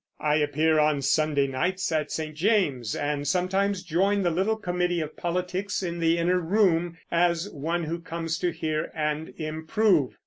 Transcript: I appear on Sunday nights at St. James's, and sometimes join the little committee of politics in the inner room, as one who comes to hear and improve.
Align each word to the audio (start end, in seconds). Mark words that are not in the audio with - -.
I 0.19 0.37
appear 0.37 0.79
on 0.79 1.03
Sunday 1.03 1.45
nights 1.45 1.91
at 1.91 2.09
St. 2.11 2.33
James's, 2.33 2.95
and 2.95 3.27
sometimes 3.27 3.83
join 3.83 4.23
the 4.23 4.31
little 4.31 4.55
committee 4.55 4.99
of 4.99 5.15
politics 5.15 5.83
in 5.83 5.99
the 5.99 6.17
inner 6.17 6.39
room, 6.39 6.97
as 7.11 7.47
one 7.51 7.83
who 7.83 7.99
comes 7.99 8.39
to 8.39 8.49
hear 8.51 8.91
and 8.95 9.31
improve. 9.37 10.17